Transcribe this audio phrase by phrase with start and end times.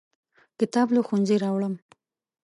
[0.59, 1.73] کتاب له ښوونځي راوړم.